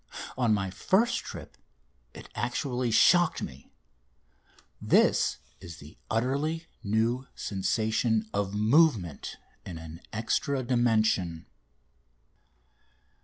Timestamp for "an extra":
9.77-10.63